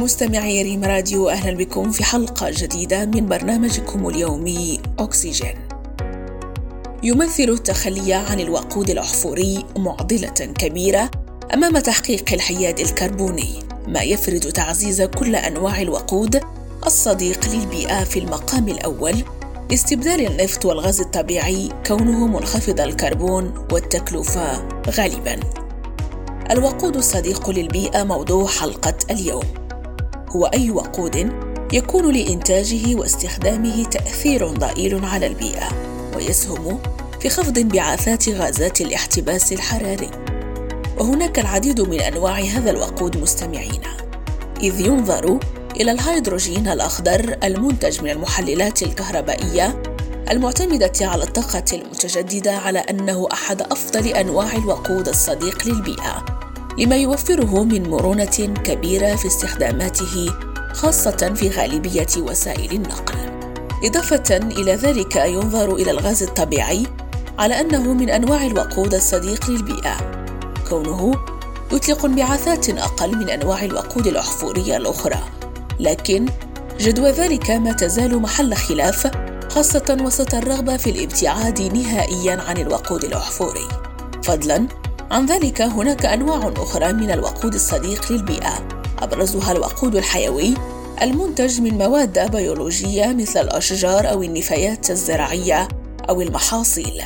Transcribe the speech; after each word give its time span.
مستمعي 0.00 0.62
ريم 0.62 0.84
راديو 0.84 1.28
أهلا 1.28 1.56
بكم 1.56 1.90
في 1.90 2.04
حلقة 2.04 2.50
جديدة 2.50 3.04
من 3.04 3.26
برنامجكم 3.26 4.08
اليومي 4.08 4.80
أكسجين. 4.98 5.54
يمثل 7.02 7.42
التخلي 7.42 8.14
عن 8.14 8.40
الوقود 8.40 8.90
الأحفوري 8.90 9.64
معضلة 9.76 10.54
كبيرة 10.58 11.10
أمام 11.54 11.78
تحقيق 11.78 12.32
الحياد 12.32 12.80
الكربوني 12.80 13.58
ما 13.88 14.02
يفرض 14.02 14.40
تعزيز 14.40 15.02
كل 15.02 15.36
أنواع 15.36 15.80
الوقود 15.82 16.40
الصديق 16.86 17.54
للبيئة 17.54 18.04
في 18.04 18.18
المقام 18.18 18.68
الأول 18.68 19.14
لاستبدال 19.70 20.26
النفط 20.26 20.64
والغاز 20.64 21.00
الطبيعي 21.00 21.68
كونه 21.86 22.26
منخفض 22.26 22.80
الكربون 22.80 23.66
والتكلفة 23.72 24.68
غالبا. 24.90 25.40
الوقود 26.50 26.96
الصديق 26.96 27.50
للبيئة 27.50 28.02
موضوع 28.02 28.46
حلقة 28.46 28.94
اليوم. 29.10 29.69
هو 30.30 30.46
أي 30.46 30.70
وقود 30.70 31.32
يكون 31.72 32.14
لإنتاجه 32.14 32.94
واستخدامه 32.94 33.84
تأثير 33.84 34.48
ضئيل 34.48 35.04
على 35.04 35.26
البيئة 35.26 35.68
ويسهم 36.16 36.78
في 37.20 37.28
خفض 37.28 37.58
انبعاثات 37.58 38.28
غازات 38.28 38.80
الاحتباس 38.80 39.52
الحراري. 39.52 40.10
وهناك 40.98 41.38
العديد 41.38 41.80
من 41.80 42.00
أنواع 42.00 42.38
هذا 42.38 42.70
الوقود 42.70 43.16
مستمعينا 43.16 43.96
إذ 44.62 44.80
ينظر 44.80 45.38
إلى 45.80 45.92
الهيدروجين 45.92 46.68
الأخضر 46.68 47.36
المنتج 47.44 48.02
من 48.02 48.10
المحللات 48.10 48.82
الكهربائية 48.82 49.82
المعتمدة 50.30 50.92
على 51.00 51.22
الطاقة 51.22 51.64
المتجددة 51.72 52.52
على 52.56 52.78
أنه 52.78 53.28
أحد 53.32 53.62
أفضل 53.62 54.06
أنواع 54.08 54.52
الوقود 54.52 55.08
الصديق 55.08 55.68
للبيئة. 55.68 56.39
لما 56.80 56.96
يوفره 56.96 57.64
من 57.64 57.90
مرونة 57.90 58.54
كبيرة 58.64 59.16
في 59.16 59.26
استخداماته 59.26 60.34
خاصة 60.72 61.34
في 61.34 61.48
غالبية 61.48 62.06
وسائل 62.18 62.72
النقل. 62.72 63.14
إضافة 63.84 64.36
إلى 64.36 64.74
ذلك 64.74 65.16
ينظر 65.16 65.74
إلى 65.74 65.90
الغاز 65.90 66.22
الطبيعي 66.22 66.86
على 67.38 67.60
أنه 67.60 67.92
من 67.92 68.10
أنواع 68.10 68.46
الوقود 68.46 68.94
الصديق 68.94 69.50
للبيئة. 69.50 69.96
كونه 70.68 71.12
يطلق 71.72 72.04
انبعاثات 72.04 72.70
أقل 72.70 73.16
من 73.16 73.30
أنواع 73.30 73.64
الوقود 73.64 74.06
الأحفورية 74.06 74.76
الأخرى. 74.76 75.20
لكن 75.80 76.26
جدوى 76.78 77.10
ذلك 77.10 77.50
ما 77.50 77.72
تزال 77.72 78.22
محل 78.22 78.54
خلاف 78.54 79.10
خاصة 79.50 79.96
وسط 80.00 80.34
الرغبة 80.34 80.76
في 80.76 80.90
الابتعاد 80.90 81.62
نهائيا 81.62 82.40
عن 82.48 82.56
الوقود 82.56 83.04
الأحفوري. 83.04 83.68
فضلا 84.22 84.68
عن 85.10 85.26
ذلك 85.26 85.62
هناك 85.62 86.06
أنواع 86.06 86.52
أخرى 86.56 86.92
من 86.92 87.10
الوقود 87.10 87.54
الصديق 87.54 88.12
للبيئة. 88.12 88.68
أبرزها 88.98 89.52
الوقود 89.52 89.96
الحيوي 89.96 90.54
المنتج 91.02 91.60
من 91.60 91.78
مواد 91.78 92.30
بيولوجية 92.30 93.06
مثل 93.06 93.40
الأشجار 93.40 94.10
أو 94.10 94.22
النفايات 94.22 94.90
الزراعية 94.90 95.68
أو 96.08 96.20
المحاصيل. 96.20 97.02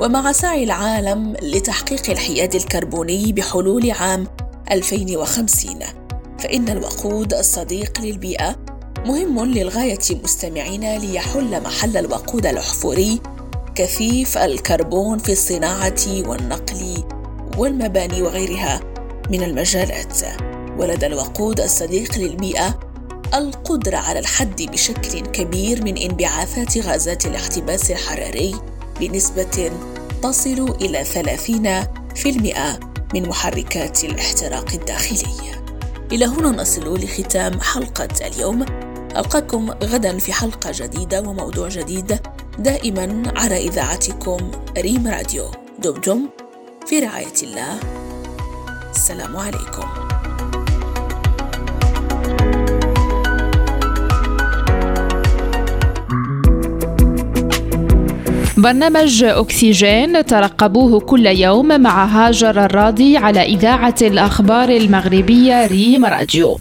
ومع 0.00 0.32
سعي 0.32 0.64
العالم 0.64 1.36
لتحقيق 1.42 2.10
الحياد 2.10 2.54
الكربوني 2.54 3.32
بحلول 3.32 3.90
عام 3.90 4.26
2050 4.72 5.78
فإن 6.38 6.68
الوقود 6.68 7.34
الصديق 7.34 8.00
للبيئة 8.00 8.56
مهم 9.06 9.44
للغاية 9.44 9.98
مستمعين 10.24 10.98
ليحل 10.98 11.62
محل 11.62 11.96
الوقود 11.96 12.46
الأحفوري 12.46 13.20
كثيف 13.74 14.38
الكربون 14.38 15.18
في 15.18 15.32
الصناعة 15.32 16.06
والنقل 16.08 17.04
والمباني 17.60 18.22
وغيرها 18.22 18.80
من 19.30 19.42
المجالات 19.42 20.18
ولدى 20.78 21.06
الوقود 21.06 21.60
الصديق 21.60 22.18
للبيئة 22.18 22.80
القدرة 23.34 23.96
على 23.96 24.18
الحد 24.18 24.62
بشكل 24.62 25.20
كبير 25.20 25.84
من 25.84 25.98
انبعاثات 25.98 26.78
غازات 26.78 27.26
الاحتباس 27.26 27.90
الحراري 27.90 28.54
بنسبة 29.00 29.70
تصل 30.22 30.76
إلى 30.80 31.04
30% 31.04 33.14
من 33.14 33.28
محركات 33.28 34.04
الاحتراق 34.04 34.72
الداخلي. 34.74 35.34
إلى 36.12 36.24
هنا 36.24 36.48
نصل 36.48 36.94
لختام 36.94 37.60
حلقة 37.60 38.26
اليوم. 38.26 38.66
ألقاكم 39.16 39.70
غدا 39.70 40.18
في 40.18 40.32
حلقة 40.32 40.70
جديدة 40.74 41.20
وموضوع 41.20 41.68
جديد 41.68 42.18
دائما 42.58 43.32
على 43.36 43.56
إذاعتكم 43.56 44.50
ريم 44.78 45.06
راديو 45.06 45.50
دمتم 45.78 46.28
في 46.86 46.98
رعاية 46.98 47.34
الله. 47.42 47.80
السلام 48.90 49.36
عليكم. 49.36 50.10
برنامج 58.56 59.24
أكسجين 59.24 60.24
ترقبوه 60.24 61.00
كل 61.00 61.26
يوم 61.26 61.80
مع 61.80 62.04
هاجر 62.04 62.64
الراضي 62.64 63.16
على 63.16 63.42
إذاعة 63.42 63.94
الأخبار 64.02 64.68
المغربية 64.68 65.66
ريم 65.66 66.04
راديو 66.04 66.58